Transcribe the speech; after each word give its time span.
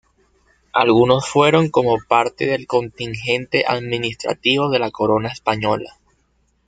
Algunos 0.73 1.29
fueron 1.29 1.69
como 1.69 1.99
parte 2.07 2.47
del 2.47 2.65
contingente 2.65 3.65
administrativo 3.67 4.71
de 4.71 4.79
la 4.79 4.89
corona 4.89 5.29
española. 5.29 5.95